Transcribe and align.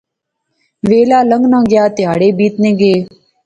ویلا 0.89 1.19
لنگنا 1.29 1.59
گیا۔ 1.71 1.83
تہاڑے 1.95 2.27
بیتنے 2.37 2.69
گئے 2.79 2.97